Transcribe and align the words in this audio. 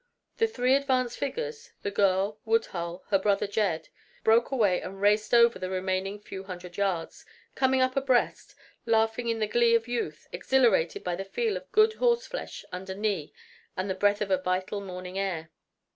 The 0.37 0.47
three 0.47 0.73
advance 0.73 1.15
figures 1.15 1.73
the 1.83 1.91
girl, 1.91 2.39
Woodhull, 2.43 3.03
her 3.09 3.19
brother 3.19 3.45
Jed 3.45 3.89
broke 4.23 4.49
away 4.49 4.81
and 4.81 4.99
raced 4.99 5.31
over 5.31 5.59
the 5.59 5.69
remaining 5.69 6.19
few 6.19 6.41
hundred 6.45 6.75
yards, 6.75 7.23
coming 7.53 7.81
up 7.83 7.95
abreast, 7.95 8.55
laughing 8.87 9.27
in 9.29 9.37
the 9.37 9.45
glee 9.47 9.75
of 9.75 9.87
youth 9.87 10.27
exhilarated 10.31 11.03
by 11.03 11.15
the 11.15 11.23
feel 11.23 11.55
of 11.55 11.71
good 11.71 11.93
horseflesh 11.93 12.65
under 12.71 12.95
knee 12.95 13.31
and 13.77 13.91
the 13.91 13.93
breath 13.93 14.21
of 14.21 14.31
a 14.31 14.41
vital 14.41 14.81
morning 14.81 15.19
air. 15.19 15.51